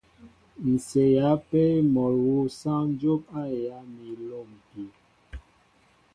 [0.73, 1.61] Ǹ seeya ápē
[1.93, 4.89] mol awu sááŋ dyóp a heyá mi a lômpin.